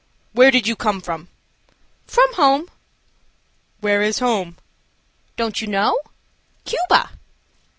Where 0.33 0.49
did 0.49 0.65
you 0.67 0.75
come 0.75 0.99
from?" 1.01 1.27
"From 2.07 2.33
home." 2.33 2.71
"Where 3.81 4.01
is 4.01 4.17
home?" 4.17 4.57
"Don't 5.37 5.61
you 5.61 5.67
know? 5.67 5.95
Cuba." 6.65 7.11